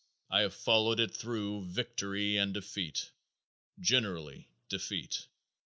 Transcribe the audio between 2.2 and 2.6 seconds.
and